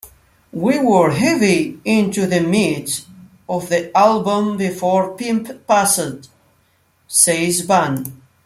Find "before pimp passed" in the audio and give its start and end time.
4.57-6.27